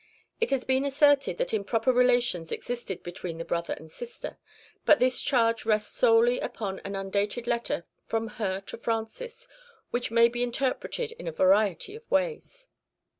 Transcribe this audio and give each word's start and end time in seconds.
(1) 0.01 0.07
It 0.41 0.49
has 0.49 0.63
been 0.65 0.83
asserted 0.83 1.37
that 1.37 1.53
improper 1.53 1.93
relations 1.93 2.51
existed 2.51 3.03
between 3.03 3.37
the 3.37 3.45
brother 3.45 3.73
and 3.75 3.91
sister, 3.91 4.39
but 4.83 4.99
this 4.99 5.21
charge 5.21 5.63
rests 5.63 5.95
solely 5.95 6.39
upon 6.39 6.79
an 6.79 6.95
undated 6.95 7.45
letter 7.45 7.85
from 8.07 8.27
her 8.29 8.59
to 8.61 8.77
Francis, 8.77 9.47
which 9.91 10.09
may 10.09 10.27
be 10.27 10.41
interpreted 10.41 11.11
in 11.19 11.27
a 11.27 11.31
variety 11.31 11.93
of 11.95 12.09
ways. 12.09 12.69